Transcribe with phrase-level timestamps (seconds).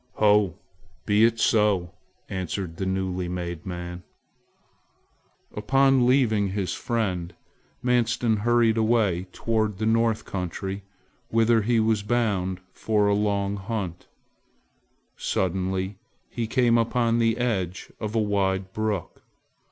[0.13, 0.55] "Ho!
[1.05, 1.91] Be it so!"
[2.27, 4.01] answered the newly made man.
[5.55, 7.35] Upon leaving his friend,
[7.83, 10.81] Manstin hurried away toward the North country
[11.29, 14.07] whither he was bound for a long hunt.
[15.17, 15.99] Suddenly
[16.31, 19.21] he came upon the edge of a wide brook.